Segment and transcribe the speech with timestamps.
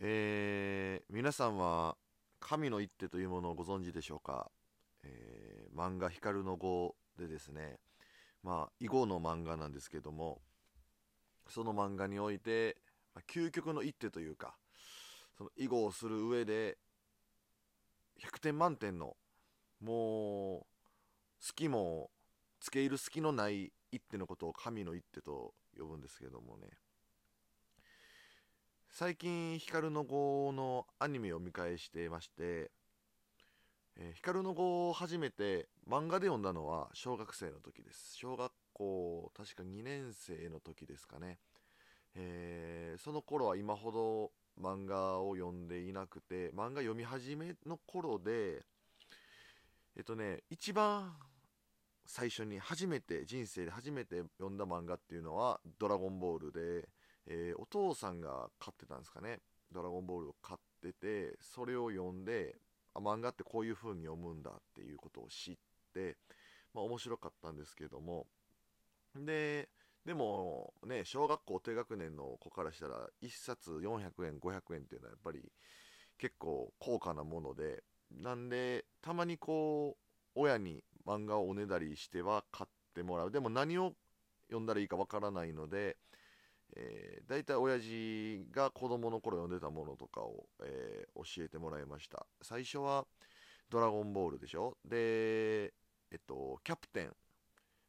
[0.00, 1.96] えー皆さんは
[2.40, 4.50] 神の一手というものをご存知でしょうか、
[5.02, 7.78] えー漫画「光の碁」でですね
[8.42, 10.42] まあ囲碁の漫画なんですけども
[11.48, 12.76] その漫画において、
[13.14, 14.56] まあ究極の一手というか
[15.36, 16.78] その囲碁をする上で
[18.20, 19.16] 100点満点の
[19.80, 20.66] もう
[21.40, 22.10] 隙も
[22.60, 26.68] つけ入る隙のない一手のことを神の一手と呼ぶんですけどもね。
[28.96, 32.70] 最近光の碁のアニメを見返してまして、
[33.96, 38.14] えー光の碁を初めて漫画で読んだのは小学生の時です。
[38.14, 41.40] 小学校確か2年生の時ですかね、
[42.14, 44.30] えーその頃は今ほど
[44.62, 48.62] 漫画を読んでいなくて漫画読み始めの頃で
[49.96, 51.16] えっとね一番
[52.06, 56.88] 最初に初めて人生で初めて読んだ漫画っていうのは「ドラゴンボールで」
[57.26, 59.40] えーお父さんが買ってたんですかね
[59.72, 62.58] 「ドラゴンボール」を買っててそれを読んで
[62.94, 65.56] あ漫画ってこういう風に読むんだっていうことを知っ
[65.92, 66.16] て、
[66.72, 68.26] まあ、面白かったんですけども。
[69.14, 69.68] で
[70.04, 75.50] でもね小学校低学年の子からしたら1冊400円500円っていうのはやっぱり
[76.18, 83.30] 結構高価なものでなんでたまにこう親に漫画をおねだりしては買ってもらう。
[83.30, 83.94] でも何を
[84.48, 85.96] 読んだらいいかわからないので、
[86.76, 92.26] えー、大体親父が子供の頃読んでたものとかを、えー教えてもらいました。
[92.42, 93.06] 最初は
[93.70, 94.76] 「ドラゴンボール」でしょ？
[94.84, 95.72] で
[96.10, 97.16] えっとキャプテン。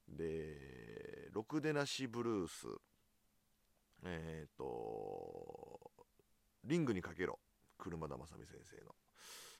[0.07, 2.67] で「ろくでなしブルース」
[4.05, 5.91] えーっと
[6.63, 7.39] 「リングにかけろ」
[7.77, 8.95] 車田正美先生の。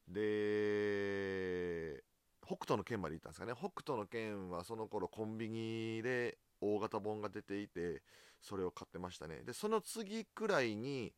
[0.08, 2.04] で
[2.46, 3.54] 北斗の拳まで行ったんですかね。
[3.58, 8.02] 北斗の拳はその頃コンビニで大型本が出ていて
[8.42, 9.42] それを買ってましたね。
[9.44, 11.14] でその次くらいに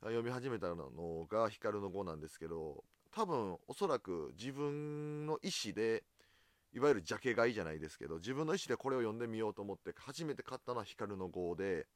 [0.00, 6.02] 読み始めたのが光の碁なんですけど多分おそらく自分の意思で
[6.74, 11.86] いわゆるジャケ買いじゃないですけど自分の意思でこれを読んでみようと思って初めて買ったのは光の碁で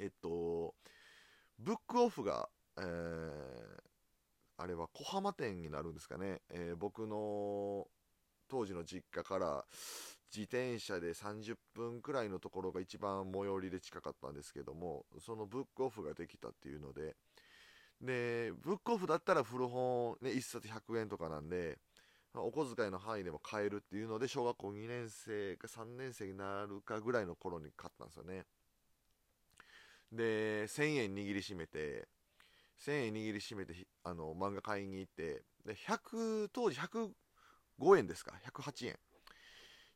[0.00, 0.74] えっと
[1.58, 3.57] ブックオフが、えー
[4.58, 7.86] あれは小浜店になるんですかね、えー僕の
[8.50, 9.64] 当時の実家から
[10.34, 17.14] 自転車で30分くらいのところが一番最寄りで近かったんですけどもそのブックオフができたっていうので
[18.00, 21.78] でブックオフだったら古本、ね、1冊100円とかなんで
[22.34, 28.44] お小遣いの範囲でも買えるっていうので小学校2年生か3年生になるかぐらいの頃に買ったんですよね。
[30.12, 32.08] で1000円握りしめて
[32.86, 33.74] 1000円握りしめて
[34.04, 38.96] あの漫画買いに行ってで100当時105円ですか？108円。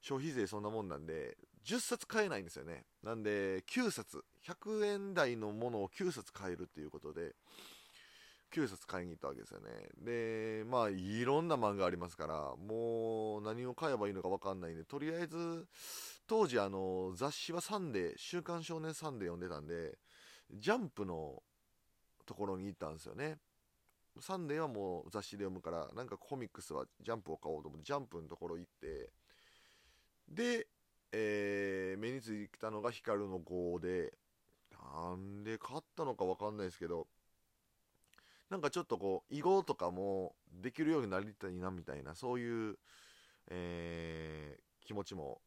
[0.00, 2.84] 消費税そんなもんなんで10冊買えないんですよね。
[3.02, 4.24] なんで9冊。
[4.46, 7.36] 100円台のものを9冊買えるっていうことで
[8.52, 9.70] 9冊買いに行ったわけですよね。
[9.98, 15.66] でまあいろんな漫画ありますからもう何を買えばいいのか分かんないんでとりあえず
[16.26, 19.98] 当時あの雑誌はサンデー「週刊少年サンデー」読んでたんで
[20.50, 21.42] ジャンプの
[22.32, 23.36] ところに行ったんですよね。
[24.20, 29.10] サンデーはもう雑誌で読むからなんかコミックスはジャンプを買おうと思ってジャンプのところ行って
[30.28, 30.66] で、
[31.12, 34.12] えー目についたのがヒカルの碁で
[34.70, 37.06] なんで買ったのか分かんないですけど
[38.50, 42.78] なんかちょっとこう囲碁とかもできるようになりたいなみたいなそういう、
[43.50, 45.40] えー気持ちも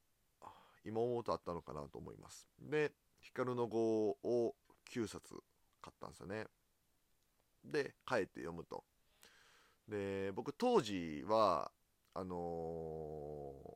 [0.85, 2.47] 今思うとあったのかなと思います。
[2.59, 4.55] で光の号を
[4.93, 5.35] 9冊
[5.81, 6.45] 買ったんですよね。
[7.71, 8.83] で帰って読むと。
[9.87, 11.71] で僕当時は
[12.13, 13.75] あのー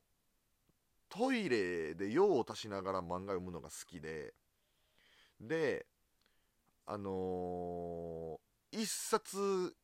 [1.12, 4.34] トイレで用を足しながら漫画読むのが好きで
[5.42, 5.88] で
[6.86, 9.76] あのー一冊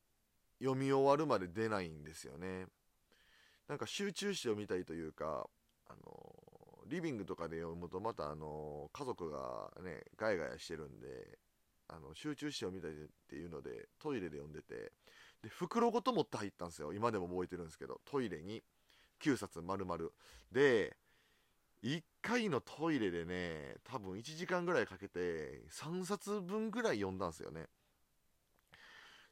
[0.60, 2.68] 読み終わるまで出ないんですよね。
[3.68, 5.48] なんか集中して読みたいというか
[5.88, 11.40] あのーリビングとかで読むとまたあのー家族がねガヤガヤしてるんで
[11.88, 12.96] あの集中して読みたいっ
[13.30, 14.92] ていうのでトイレで読んでて
[15.44, 16.94] で袋ごと持って入ったんですよ。
[16.94, 18.64] 今でも覚えてるんですけどトイレに
[19.22, 20.10] 9冊丸々。
[20.52, 20.98] で
[21.84, 27.68] 1回のトイレでね多分1時間ぐらいかけて3冊分ぐらい読んだんですよね。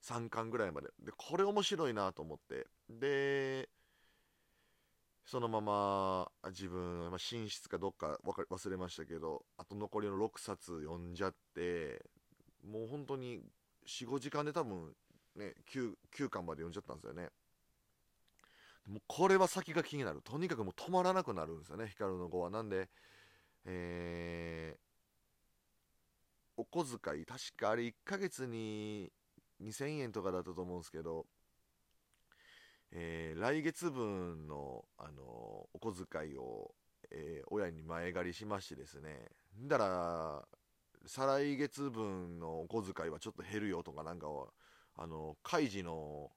[0.04, 0.90] 3巻ぐらいまで。
[1.00, 2.68] でこれ面白いなと思って。
[2.90, 3.70] で
[5.26, 12.04] そのまま自分、まあ、寝室かどっか忘れましたけどあと残りの6冊読んじゃって
[12.64, 13.42] もう本当に
[13.86, 14.94] 45時間で多分
[15.36, 17.30] ね 9, 9巻まで読んじゃったんですよね。
[18.86, 20.22] もうこれは先が気になる。
[20.24, 22.50] とにかくもう止まらなくなるんですよね光の碁は。
[22.50, 22.90] なんで
[23.66, 24.84] えー
[26.56, 29.12] お小遣い確かあれ1ヶ月に
[29.62, 31.26] 2000円とかだったと思うんですけど、
[32.92, 35.24] えー来月分の、あの
[35.74, 36.76] お小遣いを、
[37.12, 39.30] えー親に前借りしましてですね。
[39.60, 40.48] んだら
[41.06, 44.48] 再来月分のお小遣いはちょっと減るよとかなんかは
[44.96, 46.32] あの開示の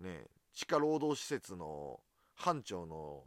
[0.00, 2.00] ね地下労働施設の
[2.34, 3.22] 班長の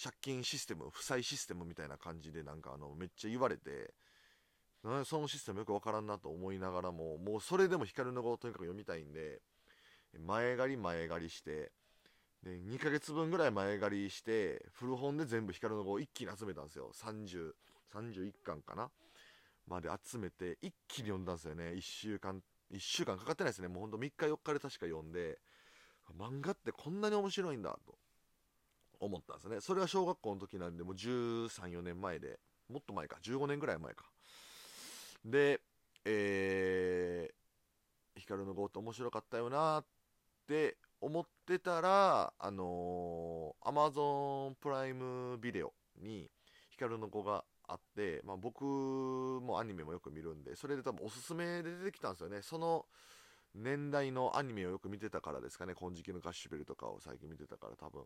[0.00, 3.94] 借金システム負債システムみたいな感じでなんかあのめっちゃ言われて
[5.04, 9.40] そのシステムよくわからんなと思いながらももうそれでも光の碁をとにかく読みたいんで
[10.18, 11.72] 前借り前借りして
[12.42, 16.92] で2ヶ月分ぐらい前借りして古本で全部光の碁を一気に集めたんですよ。
[16.94, 17.52] 30
[17.92, 18.90] 31巻かな。
[19.66, 21.64] まで集めて一気に読んだんですよね。
[21.70, 22.42] 1週間
[22.72, 23.68] 1週間かかってないですね。
[23.68, 25.38] もうほんと3日4日で確か読んで
[26.18, 27.98] 漫画ってこんなに面白いんだと
[29.00, 29.60] 思ったんですね。
[29.60, 33.18] それは小学校の時なんでもう134年前でもっと前か。
[33.22, 34.04] 15年ぐらい前か。
[35.24, 35.60] で
[36.08, 39.84] えー、光の碁って面白かったよなっ
[40.46, 46.30] て思ってたらあのー、Amazon プライムビデオに
[46.70, 52.42] 光の子があって、まあ、僕もアニメもよく見るんでそれで多分おすすめで出てきたんですよね。
[52.42, 52.86] その
[53.54, 55.74] 年代のアニメをよく見てたからですかね。
[55.74, 58.04] 金色のガッシュベルとかを最近見てたから多分。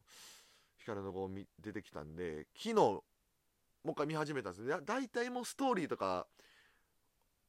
[0.79, 1.29] 光の子
[1.59, 3.03] 出てきたんで昨日も
[3.85, 4.71] う一回見始めたんですね。
[4.71, 6.27] だ大体もうストーリーとか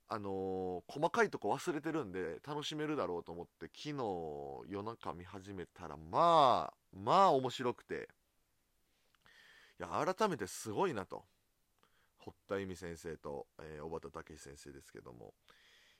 [0.09, 8.09] あのー細かいとこ忘れてるんで楽しめるだろうと思って昨日夜中見始めたらまあまあ面白くて。
[9.79, 11.23] いや改めてすごいなと。
[12.23, 15.33] 堀田由美先生と、えー小畑武先生ですけども。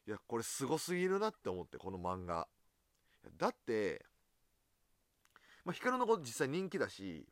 [0.08, 2.48] いやこれすごすぎるなって思ってこの漫画。
[3.38, 4.04] だって、
[5.64, 7.28] まあ、光の子実際人気だし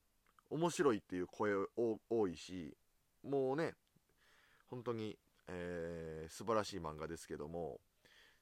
[0.51, 2.77] 面白いっていう声お多いし
[3.23, 3.73] もうね
[4.67, 7.79] 本当に、えー素晴らしい漫画ですけども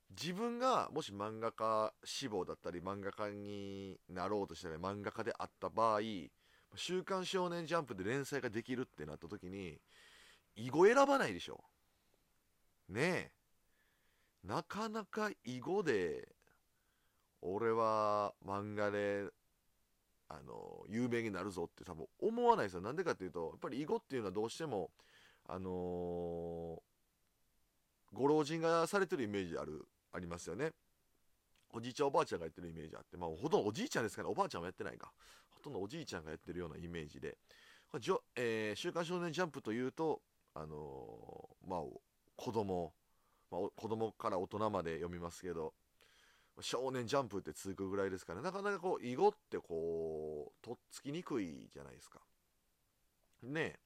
[0.10, 6.02] 自分がもし漫画家志望だったり漫画家になろうとしたり漫画家であった場合
[6.76, 9.80] 「週刊少年ジャンプ」で連載ができるってなった時に
[10.58, 11.64] 囲碁選ばないでしょ。
[12.90, 13.32] ねえ。
[14.44, 16.28] なかなか囲碁で
[17.42, 19.26] 俺は漫画で
[20.30, 22.82] あの有名になるぞって多分思わないですよ。
[22.82, 24.90] なんでかっていうとやっぱり囲碁っていうのはどうしても
[25.48, 26.82] あの
[28.12, 30.72] ご老人がされてるイメージあるありますよね。
[31.74, 35.12] おじいちゃんおばあちゃんがやってるイメージあってまあほとんどおじいちゃんですからおばあちゃんはやってないか。
[35.50, 37.38] ほとんどおじいちゃんがやってるようなイメージで。
[38.00, 40.22] じょえー週刊少年ジャンプ」というと、
[40.60, 41.80] あのまあ、
[42.36, 42.94] 子供、
[43.52, 45.74] まあ、子供から大人まで読みますけど
[46.62, 52.22] 「少年ジャンプ」って続くぐらいですからなかなかこう囲碁ってこうとっつきにくいじゃないですか。
[53.44, 53.80] ねえ。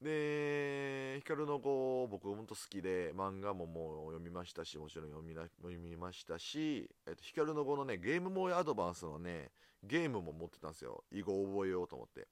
[0.00, 9.50] で光の子僕ほんと好きで漫画ももう読みましたしもちろん読みな読みましたし、えっと、光の子のねゲームボーイアドバンスのね
[9.82, 11.04] ゲームも持ってたんですよ。
[11.12, 12.28] 囲碁を覚えようと思って。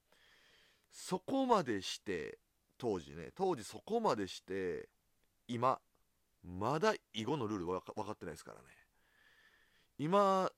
[0.91, 2.39] そこまでして
[2.79, 4.89] 当時ね当時そこまでして
[5.49, 5.79] 今
[6.45, 8.65] まだ囲碁のルールわか分かってないですからね。
[9.99, 10.51] 今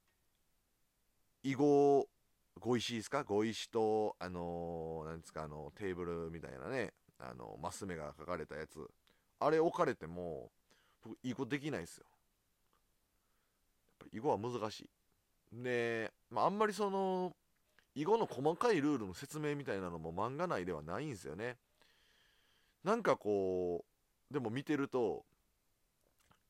[1.43, 2.07] 囲碁
[2.61, 3.25] 碁石ですか？
[3.25, 5.45] 碁石とあのーですか？
[5.45, 8.87] あのテーブルみたいなねあのマス目が書かれたやつ。
[9.39, 10.51] あれ置かれても
[11.03, 12.05] 僕囲碁できないですよ。
[14.01, 14.91] やっぱり囲碁は難しい。
[15.53, 17.35] で、ま、あんまりその
[17.95, 21.57] 囲碁の細かいルールの説明みたいなのも漫画内ではないんですよね。
[22.85, 23.85] なんかこ
[24.31, 25.25] うでも見てると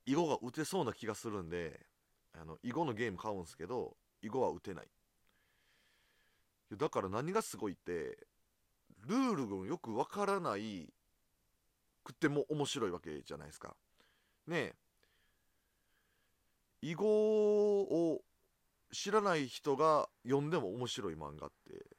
[0.06, 1.80] 囲碁が打てそうな気がするんで
[2.40, 4.88] あの囲碁のゲーム買うんですけど囲碁は打てない。
[6.76, 8.16] だから何がすごいって
[9.06, 10.92] ルールがよくわからない
[12.04, 13.74] くても面白いわけじゃないですか。
[14.46, 14.74] ねえ。
[16.82, 18.22] 囲碁を
[18.92, 21.89] 知らない人が読んでも面白い漫画って。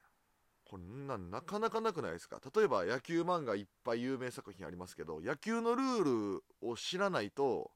[0.72, 2.40] こんなんなかなかなくないですか？
[2.56, 6.04] 例えば野球漫画いっぱい有名作品ありますけど野球のルー
[6.38, 7.72] ルを知らないと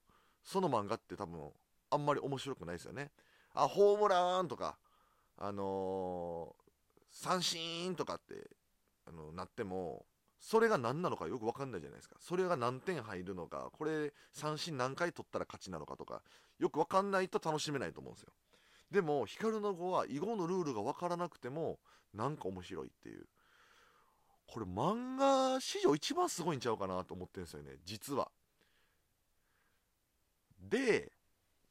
[0.45, 1.51] その漫画って多分
[1.91, 3.11] あんまり面白くないですよね。
[3.53, 4.77] あホームランとか
[5.37, 6.65] あのー
[7.11, 8.49] 三振とかって
[9.05, 10.05] あのなっても
[10.39, 12.15] それが何なのかよく分かんないじゃないですか。
[12.21, 16.21] それが何点入るのかこれ三振何回取ったら勝ちなのかとか
[16.59, 18.31] よく分かんないと楽しめないと思うんですよ。
[18.91, 21.79] でも光の碁は囲碁のルールが分からなくても
[22.13, 23.25] なんか面白いっていう。
[24.47, 28.29] これ漫画史上一番すごいんちゃうかなと思ってるんですよね実は。
[30.61, 31.11] で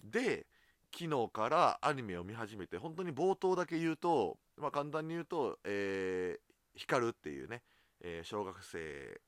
[0.02, 0.46] で
[0.92, 7.62] 昨日からアニメを見始めて本当に冒頭だけ言うと、まあ、簡単に言うと、えー、光っていうね、
[8.00, 9.20] えー小学生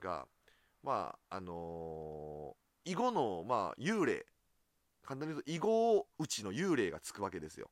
[0.00, 0.26] が
[0.82, 4.26] まああのー囲碁の、まあ、幽霊
[5.04, 7.70] 簡単に言うと囲碁打ちの幽霊がつくわけですよ。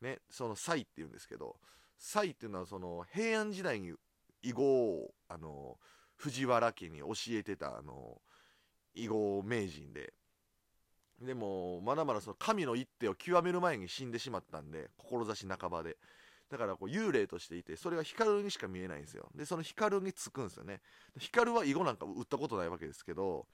[0.00, 1.56] ね、その才っていうんですけど
[1.98, 3.94] 才っていうのはその平安時代に
[4.42, 5.78] 囲碁をあの
[6.16, 8.20] 藤原家に教えてたあの
[8.94, 10.12] 囲碁名人で。
[11.22, 15.96] でもまだまだその神の一手を極める前に死んでしまったんで志半ばで。
[16.50, 19.28] だからこう幽霊としていてそれが光にしか見えないんですよ。
[19.34, 20.80] でその光につくんですよね。
[21.18, 23.46] 光は囲碁なんか打ったことないわけですけど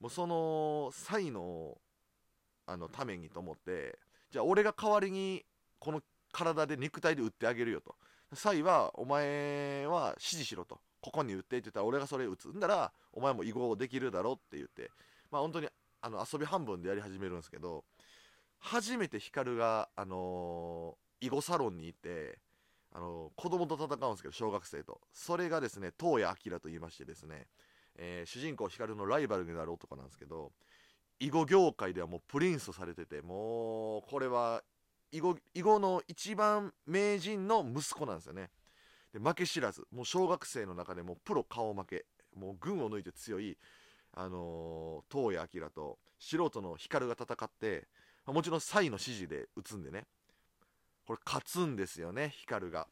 [0.00, 1.76] もうその才の
[2.68, 3.98] あのためにと思って
[4.30, 5.44] じゃあ俺が代わりに
[5.78, 7.94] この体で肉体で打ってあげるよと。
[8.34, 10.78] サイはお前は指示しろと。
[11.00, 14.90] ここに打ってって言ったら俺がそれ打つんだらお前も囲碁できるだろうって言って。
[15.30, 15.68] まあ本当に
[16.02, 17.84] あの遊び半分でやり始めるんですけど
[18.58, 22.38] 初めて光があのー、囲碁サロンに行って
[22.92, 25.00] あのー、子供と戦うんですけど小学生と。
[25.12, 27.46] それがですね東谷明と言いましてですね、
[27.96, 30.52] えー、主人公光のライバルになる男なんですけど
[31.20, 34.62] 囲碁業界ではもうプリンスされててもうこれは
[35.10, 38.50] 囲碁囲碁の一番名人の息子なんですよね。
[39.12, 42.04] で負け知らずもう小学生の中でもプロ顔負け
[42.36, 43.56] もう群を抜いて強い、
[44.12, 47.88] あのー、東谷明と素人の光が戦って
[48.26, 50.04] もちろんサイの指示で打つんでね。
[51.06, 52.86] これ勝つんですよね光が。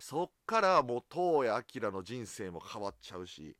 [0.00, 3.56] そっからもう東谷明の人生も変わっちゃうし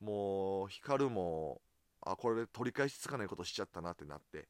[0.00, 1.60] もう光も
[2.04, 4.48] あこれで取り返しつかないことしちゃったなってなって。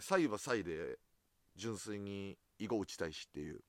[0.00, 0.98] サイはサイで
[1.56, 3.60] 純粋に囲碁打ちたいしっていう、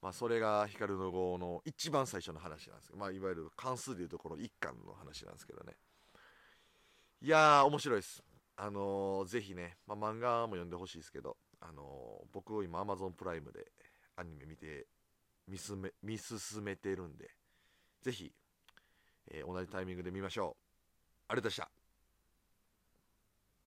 [0.00, 5.74] まあ、それが光の碁の一番最初の話なんですけど、まあ、いわゆる関数でいうところ一巻の話なんですけどね。
[7.20, 8.22] いやー面白いです。
[8.56, 13.70] あのー、ぜひね、まあ、漫画も読んでほしいですけど、あのー、僕今 Amazon プライムで
[14.16, 14.86] アニメ見て
[15.48, 17.30] 見すめ見進めてるんで
[18.02, 18.32] ぜひ、
[19.30, 20.71] えー、同じタイミングで見ましょう
[21.32, 21.81] ありがとうございました。